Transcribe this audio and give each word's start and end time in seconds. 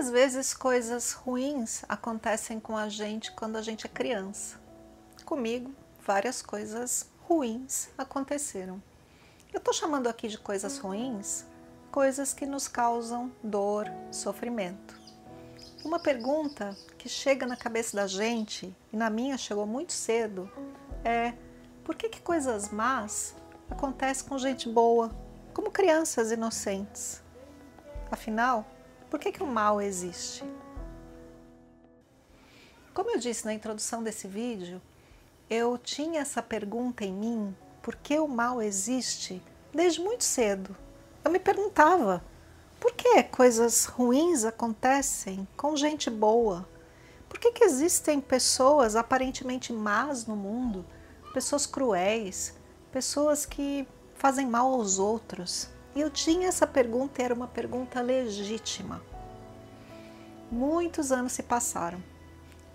Muitas 0.00 0.14
vezes 0.14 0.54
coisas 0.54 1.12
ruins 1.12 1.84
acontecem 1.86 2.58
com 2.58 2.74
a 2.74 2.88
gente 2.88 3.30
quando 3.32 3.56
a 3.56 3.60
gente 3.60 3.84
é 3.84 3.88
criança. 3.90 4.58
Comigo, 5.26 5.74
várias 6.02 6.40
coisas 6.40 7.06
ruins 7.28 7.90
aconteceram. 7.98 8.82
Eu 9.52 9.58
estou 9.58 9.74
chamando 9.74 10.08
aqui 10.08 10.26
de 10.26 10.38
coisas 10.38 10.78
ruins 10.78 11.44
coisas 11.92 12.32
que 12.32 12.46
nos 12.46 12.66
causam 12.66 13.30
dor, 13.44 13.92
sofrimento. 14.10 14.98
Uma 15.84 16.00
pergunta 16.00 16.74
que 16.96 17.06
chega 17.06 17.46
na 17.46 17.54
cabeça 17.54 17.94
da 17.94 18.06
gente, 18.06 18.74
e 18.90 18.96
na 18.96 19.10
minha 19.10 19.36
chegou 19.36 19.66
muito 19.66 19.92
cedo, 19.92 20.50
é 21.04 21.34
por 21.84 21.94
que, 21.94 22.08
que 22.08 22.22
coisas 22.22 22.70
más 22.70 23.36
acontecem 23.68 24.26
com 24.26 24.38
gente 24.38 24.66
boa, 24.66 25.14
como 25.52 25.70
crianças 25.70 26.32
inocentes? 26.32 27.22
Afinal, 28.10 28.64
por 29.10 29.18
que, 29.18 29.32
que 29.32 29.42
o 29.42 29.46
mal 29.46 29.82
existe? 29.82 30.44
Como 32.94 33.10
eu 33.10 33.18
disse 33.18 33.44
na 33.44 33.52
introdução 33.52 34.02
desse 34.02 34.28
vídeo, 34.28 34.80
eu 35.48 35.76
tinha 35.76 36.20
essa 36.20 36.40
pergunta 36.40 37.04
em 37.04 37.12
mim, 37.12 37.56
por 37.82 37.96
que 37.96 38.18
o 38.20 38.28
mal 38.28 38.62
existe, 38.62 39.42
desde 39.74 40.00
muito 40.00 40.22
cedo. 40.22 40.76
Eu 41.24 41.30
me 41.30 41.40
perguntava, 41.40 42.24
por 42.78 42.92
que 42.92 43.22
coisas 43.24 43.84
ruins 43.84 44.44
acontecem 44.44 45.46
com 45.56 45.76
gente 45.76 46.08
boa? 46.08 46.68
Por 47.28 47.38
que, 47.38 47.50
que 47.50 47.64
existem 47.64 48.20
pessoas 48.20 48.94
aparentemente 48.94 49.72
más 49.72 50.24
no 50.26 50.36
mundo, 50.36 50.86
pessoas 51.34 51.66
cruéis, 51.66 52.54
pessoas 52.92 53.44
que 53.44 53.86
fazem 54.14 54.46
mal 54.46 54.72
aos 54.72 54.98
outros? 54.98 55.68
E 55.94 56.00
eu 56.00 56.08
tinha 56.08 56.48
essa 56.48 56.66
pergunta 56.66 57.22
era 57.22 57.34
uma 57.34 57.48
pergunta 57.48 58.00
legítima. 58.00 59.02
Muitos 60.50 61.10
anos 61.10 61.32
se 61.32 61.42
passaram 61.42 62.02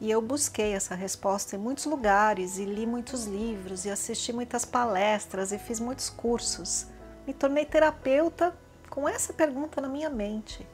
e 0.02 0.12
eu 0.12 0.22
busquei 0.22 0.74
essa 0.74 0.96
resposta 0.96 1.56
em 1.56 1.60
muitos 1.60 1.86
lugares 1.86 2.58
e 2.58 2.66
li 2.66 2.86
muitos 2.86 3.26
livros 3.26 3.86
e 3.86 3.90
assisti 3.90 4.34
muitas 4.34 4.66
palestras 4.66 5.54
e 5.54 5.58
fiz 5.58 5.80
muitos 5.80 6.10
cursos. 6.10 6.88
Me 7.26 7.34
tornei 7.34 7.66
terapeuta 7.66 8.54
com 8.90 9.08
essa 9.08 9.32
pergunta 9.32 9.80
na 9.80 9.88
minha 9.88 10.10
mente. 10.10 10.68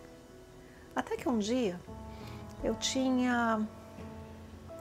Até 0.95 1.15
que 1.15 1.29
um 1.29 1.37
dia 1.37 1.79
eu 2.63 2.75
tinha, 2.75 3.67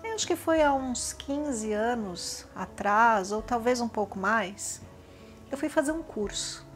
eu 0.03 0.15
acho 0.15 0.27
que 0.27 0.37
foi 0.37 0.63
há 0.63 0.73
uns 0.73 1.13
15 1.13 1.73
anos 1.73 2.47
atrás, 2.55 3.33
ou 3.33 3.43
talvez 3.43 3.81
um 3.81 3.89
pouco 3.89 4.19
mais, 4.19 4.81
eu 5.51 5.59
fui 5.59 5.69
fazer 5.69 5.93
um 5.93 6.03
curso 6.03 6.70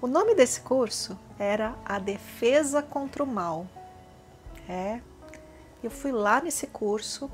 o 0.00 0.06
nome 0.06 0.34
desse 0.34 0.60
curso 0.62 1.18
era 1.38 1.74
A 1.84 1.98
Defesa 1.98 2.82
contra 2.82 3.22
o 3.22 3.26
Mal. 3.26 3.66
É, 4.68 5.00
eu 5.82 5.90
fui 5.90 6.10
lá 6.12 6.40
nesse 6.40 6.66
curso 6.66 7.30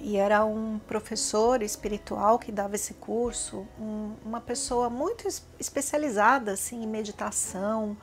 e 0.00 0.16
era 0.16 0.44
um 0.44 0.80
professor 0.88 1.62
espiritual 1.62 2.38
que 2.38 2.50
dava 2.50 2.74
esse 2.74 2.94
curso, 2.94 3.66
um, 3.78 4.14
uma 4.24 4.40
pessoa 4.40 4.88
muito 4.88 5.28
especializada 5.58 6.52
assim, 6.52 6.82
em 6.82 6.86
meditação, 6.86 7.96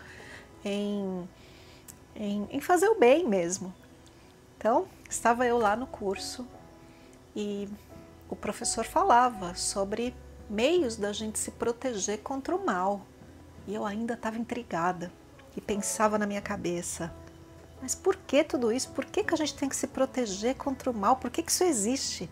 em, 0.63 1.27
em, 2.15 2.47
em 2.51 2.61
fazer 2.61 2.87
o 2.87 2.99
bem 2.99 3.27
mesmo. 3.27 3.73
Então, 4.57 4.87
estava 5.09 5.45
eu 5.45 5.57
lá 5.57 5.75
no 5.75 5.87
curso 5.87 6.47
e 7.35 7.67
o 8.29 8.35
professor 8.35 8.85
falava 8.85 9.55
sobre 9.55 10.15
meios 10.49 10.95
da 10.95 11.11
gente 11.11 11.37
se 11.37 11.51
proteger 11.51 12.19
contra 12.19 12.55
o 12.55 12.65
mal. 12.65 13.01
E 13.67 13.75
eu 13.75 13.85
ainda 13.85 14.13
estava 14.13 14.37
intrigada 14.37 15.11
e 15.55 15.59
pensava 15.59 16.17
na 16.17 16.25
minha 16.25 16.41
cabeça: 16.41 17.13
mas 17.81 17.93
por 17.93 18.15
que 18.15 18.43
tudo 18.43 18.71
isso? 18.71 18.89
Por 18.91 19.05
que, 19.05 19.23
que 19.23 19.33
a 19.33 19.37
gente 19.37 19.55
tem 19.55 19.69
que 19.69 19.75
se 19.75 19.87
proteger 19.87 20.55
contra 20.55 20.89
o 20.89 20.93
mal? 20.93 21.17
Por 21.17 21.29
que, 21.29 21.43
que 21.43 21.51
isso 21.51 21.63
existe? 21.63 22.29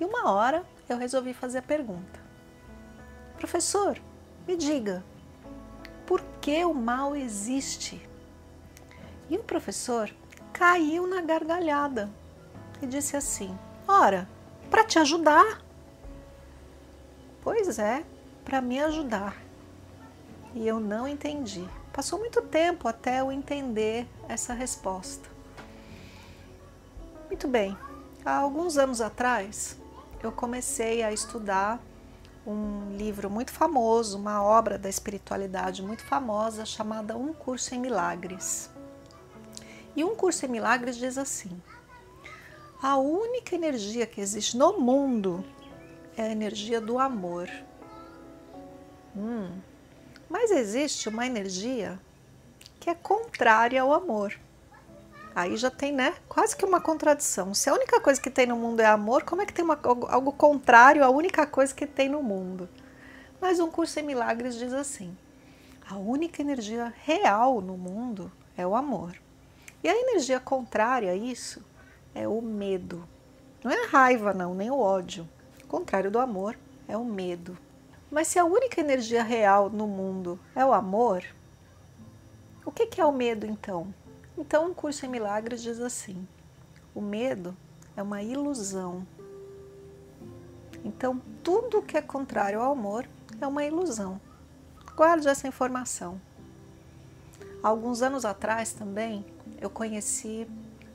E 0.00 0.04
uma 0.04 0.30
hora 0.32 0.64
eu 0.88 0.98
resolvi 0.98 1.32
fazer 1.32 1.58
a 1.58 1.62
pergunta: 1.62 2.20
Professor, 3.38 3.98
me 4.46 4.56
diga, 4.56 5.04
por 6.04 6.20
que 6.40 6.64
o 6.64 6.74
mal 6.74 7.14
existe? 7.14 8.06
E 9.30 9.38
o 9.38 9.44
professor 9.44 10.10
caiu 10.52 11.06
na 11.06 11.22
gargalhada 11.22 12.10
e 12.82 12.86
disse 12.86 13.16
assim: 13.16 13.56
Ora, 13.86 14.28
para 14.70 14.84
te 14.84 14.98
ajudar. 14.98 15.62
Pois 17.40 17.78
é, 17.78 18.04
para 18.42 18.60
me 18.60 18.80
ajudar 18.80 19.43
e 20.54 20.66
eu 20.66 20.78
não 20.78 21.06
entendi. 21.06 21.68
Passou 21.92 22.18
muito 22.18 22.40
tempo 22.42 22.88
até 22.88 23.20
eu 23.20 23.30
entender 23.30 24.06
essa 24.28 24.54
resposta. 24.54 25.28
Muito 27.28 27.48
bem, 27.48 27.76
há 28.24 28.36
alguns 28.36 28.78
anos 28.78 29.00
atrás 29.00 29.76
eu 30.22 30.32
comecei 30.32 31.02
a 31.02 31.12
estudar 31.12 31.80
um 32.46 32.96
livro 32.96 33.28
muito 33.28 33.50
famoso, 33.50 34.18
uma 34.18 34.42
obra 34.42 34.78
da 34.78 34.88
espiritualidade 34.88 35.82
muito 35.82 36.04
famosa 36.04 36.64
chamada 36.64 37.16
Um 37.16 37.32
Curso 37.32 37.74
em 37.74 37.78
Milagres. 37.78 38.70
E 39.96 40.04
Um 40.04 40.14
Curso 40.14 40.46
em 40.46 40.48
Milagres 40.48 40.96
diz 40.96 41.16
assim: 41.18 41.60
a 42.82 42.98
única 42.98 43.54
energia 43.54 44.06
que 44.06 44.20
existe 44.20 44.56
no 44.56 44.78
mundo 44.78 45.44
é 46.16 46.22
a 46.22 46.30
energia 46.30 46.80
do 46.80 46.98
amor. 46.98 47.48
Hum, 49.16 49.48
mas 50.34 50.50
existe 50.50 51.08
uma 51.08 51.24
energia 51.24 51.96
que 52.80 52.90
é 52.90 52.94
contrária 52.94 53.80
ao 53.80 53.92
amor. 53.92 54.36
Aí 55.32 55.56
já 55.56 55.70
tem, 55.70 55.92
né? 55.92 56.12
Quase 56.28 56.56
que 56.56 56.64
uma 56.64 56.80
contradição. 56.80 57.54
Se 57.54 57.70
a 57.70 57.72
única 57.72 58.00
coisa 58.00 58.20
que 58.20 58.28
tem 58.28 58.44
no 58.44 58.56
mundo 58.56 58.80
é 58.80 58.86
amor, 58.86 59.22
como 59.22 59.42
é 59.42 59.46
que 59.46 59.52
tem 59.52 59.64
uma, 59.64 59.78
algo 60.08 60.32
contrário 60.32 61.04
à 61.04 61.08
única 61.08 61.46
coisa 61.46 61.72
que 61.72 61.86
tem 61.86 62.08
no 62.08 62.20
mundo? 62.20 62.68
Mas 63.40 63.60
um 63.60 63.70
curso 63.70 64.00
em 64.00 64.02
milagres 64.02 64.56
diz 64.56 64.72
assim: 64.72 65.16
a 65.88 65.94
única 65.94 66.42
energia 66.42 66.92
real 67.04 67.60
no 67.60 67.78
mundo 67.78 68.30
é 68.56 68.66
o 68.66 68.74
amor. 68.74 69.14
E 69.84 69.88
a 69.88 69.94
energia 69.94 70.40
contrária 70.40 71.12
a 71.12 71.14
isso 71.14 71.64
é 72.12 72.26
o 72.26 72.42
medo. 72.42 73.08
Não 73.62 73.70
é 73.70 73.84
a 73.84 73.86
raiva, 73.86 74.34
não, 74.34 74.52
nem 74.52 74.68
o 74.68 74.80
ódio. 74.80 75.28
O 75.62 75.68
contrário 75.68 76.10
do 76.10 76.18
amor 76.18 76.58
é 76.88 76.96
o 76.96 77.04
medo. 77.04 77.56
Mas 78.10 78.28
se 78.28 78.38
a 78.38 78.44
única 78.44 78.80
energia 78.80 79.22
real 79.22 79.68
no 79.70 79.86
mundo 79.86 80.38
é 80.54 80.64
o 80.64 80.72
amor, 80.72 81.24
o 82.64 82.70
que 82.70 83.00
é 83.00 83.04
o 83.04 83.12
medo 83.12 83.46
então? 83.46 83.92
Então, 84.36 84.70
um 84.70 84.74
curso 84.74 85.06
em 85.06 85.08
milagres 85.08 85.62
diz 85.62 85.80
assim: 85.80 86.26
o 86.94 87.00
medo 87.00 87.56
é 87.96 88.02
uma 88.02 88.22
ilusão. 88.22 89.06
Então, 90.84 91.20
tudo 91.42 91.82
que 91.82 91.96
é 91.96 92.02
contrário 92.02 92.60
ao 92.60 92.72
amor 92.72 93.08
é 93.40 93.46
uma 93.46 93.64
ilusão. 93.64 94.20
Guarde 94.96 95.28
essa 95.28 95.48
informação. 95.48 96.20
Alguns 97.62 98.02
anos 98.02 98.24
atrás 98.24 98.72
também 98.72 99.24
eu 99.60 99.70
conheci 99.70 100.46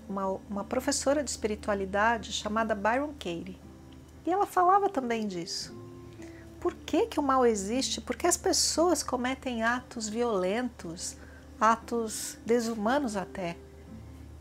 uma, 0.07 0.39
uma 0.50 0.63
professora 0.63 1.23
de 1.23 1.29
espiritualidade 1.29 2.31
chamada 2.31 2.75
Byron 2.75 3.13
Katie. 3.13 3.59
E 4.25 4.31
ela 4.31 4.45
falava 4.45 4.89
também 4.89 5.27
disso 5.27 5.78
por 6.59 6.73
que, 6.73 7.07
que 7.07 7.19
o 7.19 7.23
mal 7.23 7.45
existe, 7.45 8.01
por 8.01 8.15
que 8.15 8.27
as 8.27 8.38
pessoas 8.38 9.01
cometem 9.01 9.63
atos 9.63 10.09
violentos, 10.09 11.15
atos 11.59 12.38
desumanos 12.45 13.15
até. 13.15 13.57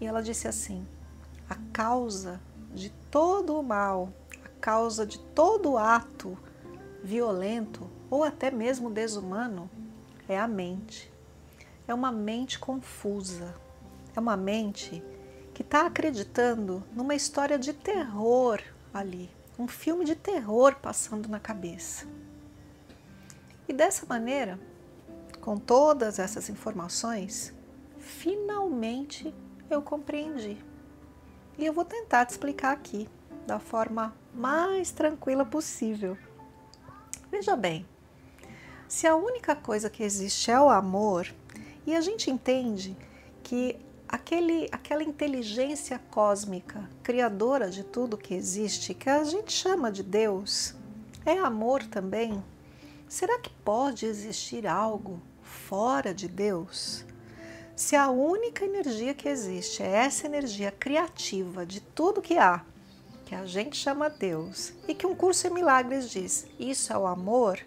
E 0.00 0.06
ela 0.06 0.22
disse 0.22 0.48
assim: 0.48 0.86
a 1.48 1.56
causa 1.72 2.40
de 2.74 2.90
todo 3.10 3.58
o 3.58 3.62
mal, 3.62 4.12
a 4.44 4.48
causa 4.60 5.06
de 5.06 5.18
todo 5.18 5.78
ato 5.78 6.36
violento 7.02 7.88
ou 8.10 8.24
até 8.24 8.50
mesmo 8.50 8.90
desumano 8.90 9.70
é 10.28 10.38
a 10.38 10.48
mente. 10.48 11.12
É 11.86 11.94
uma 11.94 12.12
mente 12.12 12.58
confusa, 12.58 13.54
é 14.14 14.20
uma 14.20 14.36
mente 14.36 15.02
que 15.54 15.62
está 15.62 15.86
acreditando 15.86 16.84
numa 16.92 17.14
história 17.14 17.58
de 17.58 17.72
terror 17.72 18.60
ali, 18.92 19.30
um 19.58 19.66
filme 19.66 20.04
de 20.04 20.14
terror 20.14 20.76
passando 20.76 21.28
na 21.28 21.40
cabeça. 21.40 22.06
E 23.66 23.72
dessa 23.72 24.06
maneira, 24.06 24.58
com 25.40 25.56
todas 25.56 26.18
essas 26.18 26.48
informações, 26.48 27.52
finalmente 27.98 29.34
eu 29.68 29.82
compreendi. 29.82 30.56
E 31.58 31.66
eu 31.66 31.72
vou 31.72 31.84
tentar 31.84 32.24
te 32.24 32.30
explicar 32.30 32.72
aqui 32.72 33.08
da 33.46 33.58
forma 33.58 34.14
mais 34.32 34.92
tranquila 34.92 35.44
possível. 35.44 36.16
Veja 37.30 37.56
bem, 37.56 37.86
se 38.86 39.06
a 39.06 39.16
única 39.16 39.56
coisa 39.56 39.90
que 39.90 40.02
existe 40.02 40.50
é 40.50 40.60
o 40.60 40.70
amor, 40.70 41.26
e 41.84 41.96
a 41.96 42.00
gente 42.00 42.30
entende 42.30 42.96
que 43.42 43.76
aquele, 44.08 44.68
aquela 44.72 45.02
inteligência 45.02 46.00
cósmica, 46.10 46.88
criadora 47.02 47.68
de 47.68 47.84
tudo 47.84 48.16
que 48.16 48.34
existe, 48.34 48.94
que 48.94 49.10
a 49.10 49.22
gente 49.22 49.52
chama 49.52 49.92
de 49.92 50.02
Deus, 50.02 50.74
é 51.26 51.36
amor 51.36 51.84
também. 51.84 52.42
Será 53.06 53.38
que 53.38 53.50
pode 53.50 54.06
existir 54.06 54.66
algo 54.66 55.20
fora 55.42 56.14
de 56.14 56.26
Deus? 56.26 57.04
Se 57.76 57.94
a 57.94 58.10
única 58.10 58.64
energia 58.64 59.14
que 59.14 59.28
existe 59.28 59.82
é 59.82 59.90
essa 59.90 60.26
energia 60.26 60.72
criativa 60.72 61.64
de 61.64 61.80
tudo 61.80 62.22
que 62.22 62.36
há, 62.36 62.64
que 63.24 63.34
a 63.34 63.44
gente 63.44 63.76
chama 63.76 64.08
Deus, 64.08 64.72
e 64.88 64.94
que 64.94 65.06
um 65.06 65.14
curso 65.14 65.46
em 65.46 65.50
milagres 65.50 66.10
diz, 66.10 66.46
isso 66.58 66.92
é 66.92 66.98
o 66.98 67.06
amor, 67.06 67.60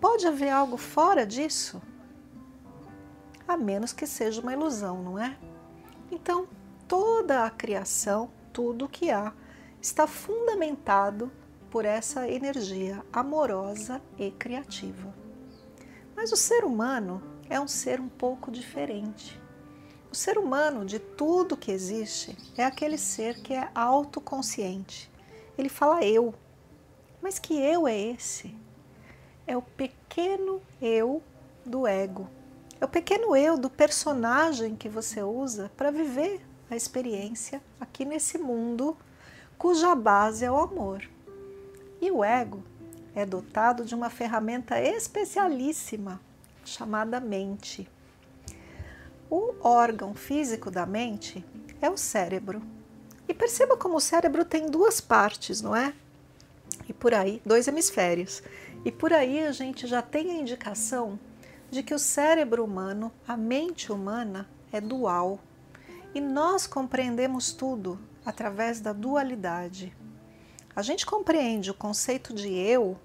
pode 0.00 0.26
haver 0.26 0.48
algo 0.50 0.76
fora 0.76 1.26
disso? 1.26 1.80
A 3.46 3.56
menos 3.56 3.92
que 3.92 4.06
seja 4.06 4.40
uma 4.40 4.52
ilusão, 4.52 5.02
não 5.02 5.18
é? 5.18 5.36
Então, 6.10 6.48
toda 6.86 7.44
a 7.44 7.50
criação, 7.50 8.30
tudo 8.52 8.86
o 8.86 8.88
que 8.88 9.10
há, 9.10 9.32
está 9.80 10.06
fundamentado 10.06 11.30
por 11.70 11.84
essa 11.84 12.28
energia 12.28 13.04
amorosa 13.12 14.00
e 14.18 14.30
criativa. 14.30 15.14
Mas 16.16 16.32
o 16.32 16.36
ser 16.36 16.64
humano 16.64 17.22
é 17.48 17.60
um 17.60 17.68
ser 17.68 18.00
um 18.00 18.08
pouco 18.08 18.50
diferente. 18.50 19.40
O 20.10 20.14
ser 20.14 20.38
humano, 20.38 20.86
de 20.86 20.98
tudo 20.98 21.56
que 21.56 21.70
existe, 21.70 22.36
é 22.56 22.64
aquele 22.64 22.96
ser 22.96 23.42
que 23.42 23.52
é 23.52 23.70
autoconsciente. 23.74 25.10
Ele 25.56 25.68
fala 25.68 26.02
eu. 26.04 26.34
Mas 27.20 27.38
que 27.38 27.54
eu 27.54 27.86
é 27.86 27.98
esse? 27.98 28.54
É 29.46 29.56
o 29.56 29.62
pequeno 29.62 30.62
eu 30.80 31.22
do 31.64 31.86
ego. 31.86 32.28
É 32.80 32.84
o 32.84 32.88
pequeno 32.88 33.34
eu 33.34 33.58
do 33.58 33.68
personagem 33.68 34.76
que 34.76 34.88
você 34.88 35.20
usa 35.20 35.68
para 35.76 35.90
viver 35.90 36.40
a 36.70 36.76
experiência 36.76 37.60
aqui 37.80 38.04
nesse 38.04 38.38
mundo 38.38 38.96
cuja 39.56 39.96
base 39.96 40.44
é 40.44 40.50
o 40.50 40.56
amor. 40.56 41.02
E 42.00 42.08
o 42.08 42.22
ego 42.22 42.62
é 43.16 43.26
dotado 43.26 43.84
de 43.84 43.96
uma 43.96 44.08
ferramenta 44.08 44.80
especialíssima 44.80 46.20
chamada 46.64 47.18
mente. 47.18 47.90
O 49.28 49.54
órgão 49.60 50.14
físico 50.14 50.70
da 50.70 50.86
mente 50.86 51.44
é 51.82 51.90
o 51.90 51.96
cérebro. 51.96 52.62
E 53.26 53.34
perceba 53.34 53.76
como 53.76 53.96
o 53.96 54.00
cérebro 54.00 54.44
tem 54.44 54.70
duas 54.70 55.00
partes, 55.00 55.60
não 55.60 55.74
é? 55.74 55.92
E 56.88 56.92
por 56.92 57.12
aí, 57.12 57.42
dois 57.44 57.66
hemisférios. 57.66 58.40
E 58.84 58.92
por 58.92 59.12
aí 59.12 59.44
a 59.44 59.50
gente 59.50 59.84
já 59.88 60.00
tem 60.00 60.30
a 60.30 60.40
indicação 60.40 61.18
de 61.70 61.82
que 61.82 61.94
o 61.94 61.98
cérebro 61.98 62.64
humano, 62.64 63.12
a 63.26 63.36
mente 63.36 63.92
humana, 63.92 64.48
é 64.72 64.80
dual. 64.80 65.38
E 66.14 66.20
nós 66.20 66.66
compreendemos 66.66 67.52
tudo 67.52 67.98
através 68.24 68.80
da 68.80 68.92
dualidade. 68.92 69.94
A 70.74 70.82
gente 70.82 71.04
compreende 71.04 71.70
o 71.70 71.74
conceito 71.74 72.32
de 72.32 72.48
eu, 72.48 72.96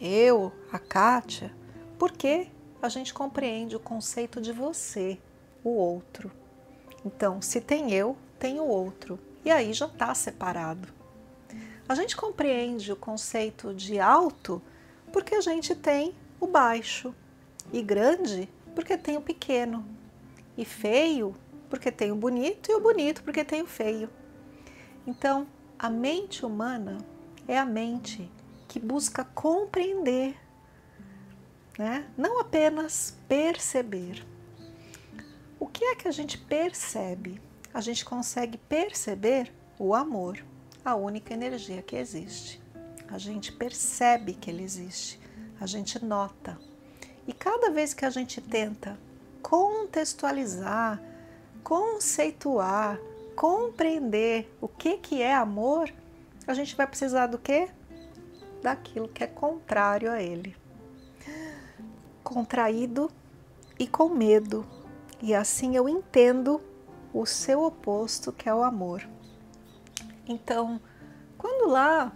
eu, 0.00 0.52
a 0.70 0.78
Kátia, 0.78 1.54
porque 1.98 2.48
a 2.80 2.88
gente 2.88 3.14
compreende 3.14 3.76
o 3.76 3.80
conceito 3.80 4.40
de 4.40 4.52
você, 4.52 5.18
o 5.64 5.70
outro. 5.70 6.30
Então, 7.04 7.40
se 7.40 7.60
tem 7.60 7.92
eu, 7.92 8.16
tem 8.38 8.60
o 8.60 8.66
outro. 8.66 9.18
E 9.44 9.50
aí 9.50 9.72
já 9.72 9.86
está 9.86 10.14
separado. 10.14 10.88
A 11.88 11.94
gente 11.94 12.16
compreende 12.16 12.92
o 12.92 12.96
conceito 12.96 13.74
de 13.74 13.98
alto 13.98 14.62
porque 15.12 15.34
a 15.34 15.40
gente 15.40 15.74
tem 15.74 16.14
o 16.40 16.46
baixo, 16.46 17.14
e 17.72 17.82
grande 17.82 18.48
porque 18.74 18.96
tem 18.96 19.16
o 19.16 19.22
pequeno, 19.22 19.84
e 20.56 20.64
feio 20.64 21.34
porque 21.70 21.90
tem 21.90 22.12
o 22.12 22.16
bonito, 22.16 22.70
e 22.70 22.74
o 22.74 22.80
bonito 22.80 23.22
porque 23.22 23.44
tem 23.44 23.62
o 23.62 23.66
feio. 23.66 24.10
Então, 25.06 25.46
a 25.78 25.88
mente 25.88 26.44
humana 26.44 26.98
é 27.48 27.58
a 27.58 27.64
mente 27.64 28.30
que 28.68 28.78
busca 28.78 29.24
compreender, 29.24 30.36
né? 31.78 32.06
não 32.16 32.40
apenas 32.40 33.16
perceber. 33.26 34.24
O 35.58 35.66
que 35.66 35.84
é 35.84 35.94
que 35.94 36.08
a 36.08 36.10
gente 36.10 36.36
percebe? 36.36 37.40
A 37.72 37.80
gente 37.80 38.04
consegue 38.04 38.58
perceber 38.58 39.52
o 39.78 39.94
amor, 39.94 40.44
a 40.84 40.94
única 40.94 41.32
energia 41.32 41.82
que 41.82 41.96
existe. 41.96 42.60
A 43.08 43.18
gente 43.18 43.52
percebe 43.52 44.34
que 44.34 44.50
ele 44.50 44.62
existe, 44.62 45.18
a 45.60 45.66
gente 45.66 46.04
nota. 46.04 46.58
E 47.26 47.32
cada 47.32 47.70
vez 47.70 47.94
que 47.94 48.04
a 48.04 48.10
gente 48.10 48.40
tenta 48.40 48.98
contextualizar, 49.42 51.00
conceituar, 51.62 52.98
compreender 53.36 54.52
o 54.60 54.68
que, 54.68 54.96
que 54.98 55.22
é 55.22 55.34
amor, 55.34 55.92
a 56.46 56.54
gente 56.54 56.74
vai 56.74 56.86
precisar 56.86 57.26
do 57.26 57.38
quê? 57.38 57.68
Daquilo 58.62 59.08
que 59.08 59.22
é 59.22 59.26
contrário 59.26 60.10
a 60.10 60.22
ele. 60.22 60.56
Contraído 62.22 63.10
e 63.78 63.86
com 63.86 64.08
medo. 64.08 64.66
E 65.20 65.34
assim 65.34 65.76
eu 65.76 65.88
entendo 65.88 66.60
o 67.12 67.26
seu 67.26 67.62
oposto, 67.62 68.32
que 68.32 68.48
é 68.48 68.54
o 68.54 68.62
amor. 68.62 69.06
Então, 70.26 70.80
quando 71.36 71.70
lá, 71.70 72.12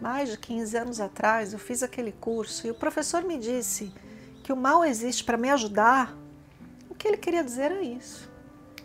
mais 0.00 0.30
de 0.30 0.38
15 0.38 0.76
anos 0.76 1.00
atrás, 1.00 1.52
eu 1.52 1.58
fiz 1.58 1.82
aquele 1.82 2.12
curso 2.12 2.66
e 2.66 2.70
o 2.70 2.74
professor 2.74 3.22
me 3.22 3.38
disse 3.38 3.92
que 4.42 4.52
o 4.52 4.56
mal 4.56 4.84
existe 4.84 5.22
para 5.22 5.36
me 5.36 5.50
ajudar, 5.50 6.16
o 6.88 6.94
que 6.94 7.06
ele 7.06 7.16
queria 7.16 7.44
dizer 7.44 7.70
é 7.70 7.82
isso. 7.82 8.30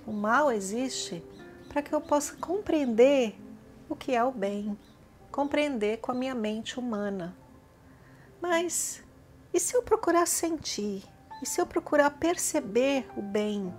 O 0.06 0.12
mal 0.12 0.52
existe 0.52 1.24
para 1.70 1.82
que 1.82 1.94
eu 1.94 2.02
possa 2.02 2.36
compreender 2.36 3.36
o 3.90 3.96
que 3.96 4.14
é 4.14 4.24
o 4.24 4.32
bem, 4.32 4.78
compreender 5.32 5.98
com 5.98 6.12
a 6.12 6.16
minha 6.16 6.36
mente 6.36 6.78
humana. 6.78 7.36
Mas 8.42 9.04
e 9.54 9.60
se 9.60 9.74
eu 9.74 9.82
procurar 9.82 10.28
sentir? 10.28 11.02
E 11.42 11.46
se 11.46 11.62
eu 11.62 11.66
procurar 11.66 12.10
perceber 12.12 13.08
o 13.16 13.22
bem? 13.22 13.74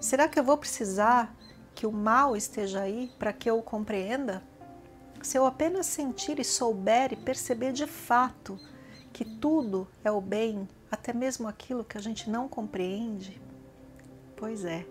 Será 0.00 0.26
que 0.26 0.38
eu 0.38 0.44
vou 0.44 0.56
precisar 0.56 1.34
que 1.74 1.86
o 1.86 1.92
mal 1.92 2.34
esteja 2.34 2.80
aí 2.80 3.12
para 3.18 3.32
que 3.32 3.50
eu 3.50 3.58
o 3.58 3.62
compreenda? 3.62 4.42
Se 5.22 5.36
eu 5.36 5.46
apenas 5.46 5.86
sentir 5.86 6.38
e 6.38 6.44
souber 6.44 7.12
e 7.12 7.16
perceber 7.16 7.72
de 7.72 7.86
fato 7.86 8.58
que 9.12 9.24
tudo 9.24 9.88
é 10.04 10.10
o 10.10 10.20
bem, 10.20 10.68
até 10.90 11.12
mesmo 11.12 11.48
aquilo 11.48 11.84
que 11.84 11.98
a 11.98 12.00
gente 12.00 12.30
não 12.30 12.48
compreende? 12.48 13.40
Pois 14.36 14.64
é. 14.64 14.86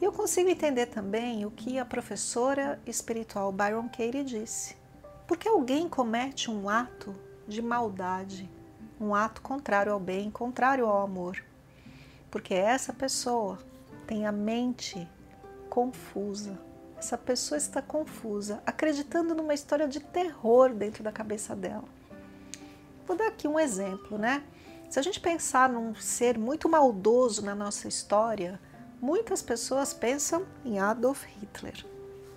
E 0.00 0.04
eu 0.04 0.12
consigo 0.12 0.48
entender 0.48 0.86
também 0.86 1.44
o 1.44 1.50
que 1.50 1.78
a 1.78 1.84
professora 1.84 2.80
espiritual 2.86 3.50
Byron 3.50 3.88
Katie 3.88 4.24
disse. 4.24 4.76
Porque 5.26 5.48
alguém 5.48 5.88
comete 5.88 6.50
um 6.50 6.68
ato 6.68 7.14
de 7.46 7.62
maldade, 7.62 8.48
um 9.00 9.14
ato 9.14 9.40
contrário 9.42 9.92
ao 9.92 10.00
bem, 10.00 10.30
contrário 10.30 10.86
ao 10.86 11.02
amor. 11.02 11.42
Porque 12.30 12.54
essa 12.54 12.92
pessoa 12.92 13.58
tem 14.06 14.26
a 14.26 14.32
mente 14.32 15.08
confusa. 15.68 16.58
Essa 17.04 17.18
pessoa 17.18 17.58
está 17.58 17.82
confusa, 17.82 18.62
acreditando 18.64 19.34
numa 19.34 19.52
história 19.52 19.86
de 19.86 20.00
terror 20.00 20.72
dentro 20.72 21.04
da 21.04 21.12
cabeça 21.12 21.54
dela. 21.54 21.84
Vou 23.06 23.14
dar 23.14 23.26
aqui 23.26 23.46
um 23.46 23.60
exemplo, 23.60 24.16
né? 24.16 24.42
Se 24.88 24.98
a 24.98 25.02
gente 25.02 25.20
pensar 25.20 25.68
num 25.68 25.94
ser 25.94 26.38
muito 26.38 26.66
maldoso 26.66 27.44
na 27.44 27.54
nossa 27.54 27.86
história, 27.88 28.58
muitas 29.02 29.42
pessoas 29.42 29.92
pensam 29.92 30.46
em 30.64 30.78
Adolf 30.78 31.24
Hitler, 31.26 31.84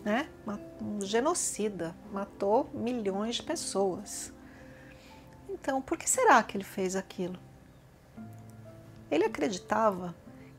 né? 0.03 0.27
Um 0.81 0.99
genocida, 0.99 1.95
matou 2.11 2.69
milhões 2.73 3.37
de 3.37 3.43
pessoas. 3.43 4.33
Então, 5.47 5.81
por 5.81 5.97
que 5.97 6.09
será 6.09 6.43
que 6.43 6.57
ele 6.57 6.65
fez 6.65 6.93
aquilo? 6.93 7.39
Ele 9.09 9.23
acreditava 9.23 10.13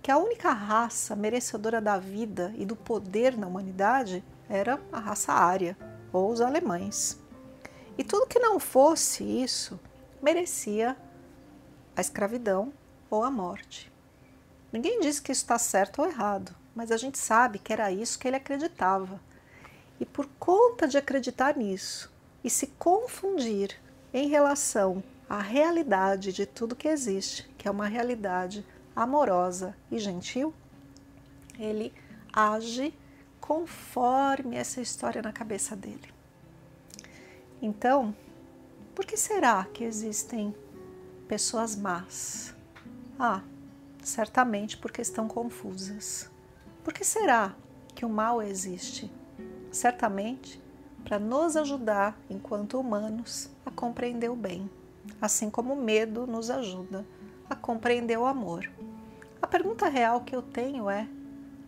que 0.08 0.12
a 0.12 0.16
única 0.16 0.54
raça 0.54 1.14
merecedora 1.14 1.82
da 1.82 1.98
vida 1.98 2.50
e 2.56 2.64
do 2.64 2.74
poder 2.74 3.36
na 3.36 3.46
humanidade 3.46 4.24
era 4.48 4.80
a 4.90 4.98
raça 4.98 5.34
ária 5.34 5.76
ou 6.10 6.32
os 6.32 6.40
alemães. 6.40 7.20
E 7.98 8.02
tudo 8.02 8.26
que 8.26 8.38
não 8.38 8.58
fosse 8.58 9.22
isso 9.22 9.78
merecia 10.22 10.96
a 11.94 12.00
escravidão 12.00 12.72
ou 13.10 13.22
a 13.22 13.30
morte. 13.30 13.92
Ninguém 14.72 14.98
diz 15.00 15.20
que 15.20 15.30
isso 15.30 15.42
está 15.42 15.58
certo 15.58 16.00
ou 16.00 16.08
errado, 16.08 16.56
mas 16.74 16.90
a 16.90 16.96
gente 16.96 17.18
sabe 17.18 17.58
que 17.58 17.70
era 17.70 17.92
isso 17.92 18.18
que 18.18 18.26
ele 18.26 18.36
acreditava. 18.36 19.20
E 20.00 20.06
por 20.06 20.26
conta 20.38 20.88
de 20.88 20.96
acreditar 20.96 21.54
nisso 21.54 22.10
e 22.42 22.48
se 22.48 22.68
confundir 22.78 23.78
em 24.10 24.26
relação 24.26 25.04
à 25.28 25.38
realidade 25.38 26.32
de 26.32 26.46
tudo 26.46 26.74
que 26.74 26.88
existe, 26.88 27.46
que 27.58 27.68
é 27.68 27.70
uma 27.70 27.86
realidade 27.86 28.64
amorosa 29.02 29.76
e 29.92 29.98
gentil, 29.98 30.52
ele 31.56 31.94
age 32.32 32.92
conforme 33.40 34.56
essa 34.56 34.80
história 34.80 35.22
na 35.22 35.32
cabeça 35.32 35.76
dele. 35.76 36.12
Então, 37.62 38.14
por 38.96 39.06
que 39.06 39.16
será 39.16 39.64
que 39.72 39.84
existem 39.84 40.52
pessoas 41.28 41.76
más? 41.76 42.52
Ah, 43.16 43.42
certamente 44.02 44.76
porque 44.76 45.00
estão 45.00 45.28
confusas. 45.28 46.28
Por 46.82 46.92
que 46.92 47.04
será 47.04 47.54
que 47.94 48.04
o 48.04 48.08
mal 48.08 48.42
existe? 48.42 49.10
Certamente 49.70 50.60
para 51.04 51.20
nos 51.20 51.56
ajudar, 51.56 52.18
enquanto 52.28 52.80
humanos, 52.80 53.48
a 53.64 53.70
compreender 53.70 54.28
o 54.28 54.36
bem, 54.36 54.68
assim 55.22 55.48
como 55.48 55.74
o 55.74 55.82
medo 55.82 56.26
nos 56.26 56.50
ajuda 56.50 57.06
a 57.48 57.56
compreender 57.56 58.18
o 58.18 58.26
amor. 58.26 58.68
A 59.40 59.46
pergunta 59.46 59.88
real 59.88 60.20
que 60.22 60.34
eu 60.34 60.42
tenho 60.42 60.90
é: 60.90 61.08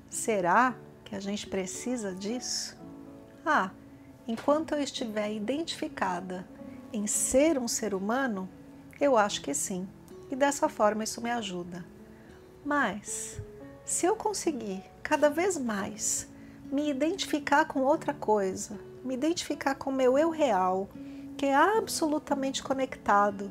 será 0.09 0.75
que 1.05 1.15
a 1.15 1.21
gente 1.21 1.47
precisa 1.47 2.15
disso? 2.15 2.77
Ah, 3.45 3.71
enquanto 4.27 4.75
eu 4.75 4.83
estiver 4.83 5.33
identificada 5.33 6.47
em 6.93 7.07
ser 7.07 7.59
um 7.59 7.69
ser 7.69 7.95
humano, 7.95 8.49
eu 9.01 9.17
acho 9.17 9.41
que 9.41 9.55
sim, 9.55 9.89
e 10.31 10.37
dessa 10.37 10.69
forma 10.69 11.05
isso 11.05 11.23
me 11.23 11.31
ajuda. 11.31 11.85
Mas, 12.65 13.41
se 13.85 14.07
eu 14.07 14.15
conseguir 14.15 14.85
cada 15.03 15.31
vez 15.31 15.57
mais 15.57 16.29
me 16.71 16.91
identificar 16.91 17.65
com 17.65 17.81
outra 17.81 18.13
coisa, 18.13 18.79
me 19.05 19.15
identificar 19.15 19.75
com 19.75 19.91
meu 19.91 20.19
eu 20.19 20.31
real, 20.31 20.89
que 21.37 21.47
é 21.47 21.55
absolutamente 21.55 22.63
conectado 22.63 23.51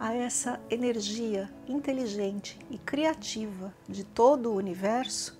a 0.00 0.14
essa 0.14 0.58
energia 0.70 1.52
inteligente 1.68 2.58
e 2.70 2.78
criativa 2.78 3.74
de 3.86 4.02
todo 4.02 4.50
o 4.50 4.56
universo, 4.56 5.38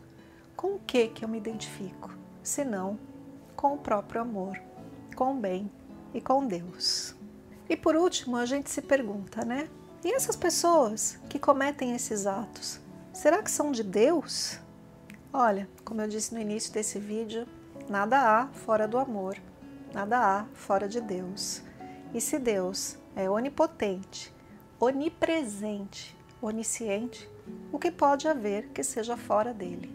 com 0.55 0.75
o 0.75 0.79
que 0.79 1.09
que 1.09 1.25
eu 1.25 1.29
me 1.31 1.39
identifico? 1.39 2.15
Senão 2.43 2.99
com 3.57 3.73
o 3.73 3.79
próprio 3.79 4.21
amor, 4.21 4.61
com 5.17 5.33
o 5.33 5.41
bem 5.41 5.73
e 6.13 6.21
com 6.21 6.47
Deus. 6.47 7.17
E 7.71 7.75
por 7.75 7.97
último, 7.97 8.37
a 8.37 8.45
gente 8.45 8.69
se 8.69 8.83
pergunta, 8.83 9.47
né? 9.47 9.71
E 10.05 10.13
essas 10.13 10.37
pessoas 10.37 11.19
que 11.31 11.39
cometem 11.39 11.95
esses 11.95 12.27
atos, 12.27 12.81
será 13.15 13.43
que 13.43 13.51
são 13.51 13.73
de 13.73 13.83
Deus? 13.83 14.61
Olha, 15.33 15.71
como 15.87 16.03
eu 16.03 16.09
disse 16.09 16.35
no 16.35 16.41
início 16.41 16.71
desse 16.71 16.99
vídeo, 16.99 17.47
nada 17.89 18.19
há 18.19 18.49
fora 18.49 18.87
do 18.87 18.99
amor, 18.99 19.39
nada 19.95 20.19
há 20.19 20.45
fora 20.53 20.87
de 20.87 21.01
Deus. 21.01 21.63
E 22.13 22.21
se 22.21 22.39
Deus 22.39 22.99
é 23.17 23.31
onipotente, 23.31 24.35
onipresente, 24.81 26.17
onisciente, 26.41 27.29
o 27.71 27.79
que 27.79 27.91
pode 27.91 28.27
haver 28.27 28.69
que 28.69 28.83
seja 28.83 29.15
fora 29.15 29.53
dele? 29.53 29.95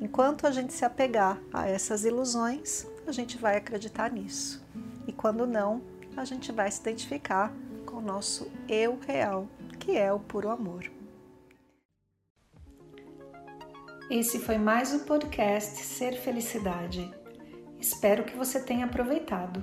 Enquanto 0.00 0.46
a 0.46 0.52
gente 0.52 0.72
se 0.72 0.84
apegar 0.84 1.36
a 1.52 1.68
essas 1.68 2.04
ilusões, 2.04 2.86
a 3.08 3.10
gente 3.10 3.36
vai 3.36 3.56
acreditar 3.56 4.12
nisso. 4.12 4.64
E 5.04 5.12
quando 5.12 5.48
não, 5.48 5.82
a 6.16 6.24
gente 6.24 6.52
vai 6.52 6.70
se 6.70 6.80
identificar 6.80 7.52
com 7.84 7.96
o 7.96 8.00
nosso 8.00 8.48
eu 8.68 8.96
real, 9.04 9.48
que 9.80 9.96
é 9.96 10.12
o 10.12 10.20
puro 10.20 10.48
amor. 10.48 10.88
Esse 14.08 14.38
foi 14.38 14.58
mais 14.58 14.94
o 14.94 15.00
podcast 15.00 15.82
Ser 15.82 16.12
Felicidade. 16.12 17.12
Espero 17.80 18.22
que 18.22 18.36
você 18.36 18.60
tenha 18.60 18.86
aproveitado. 18.86 19.62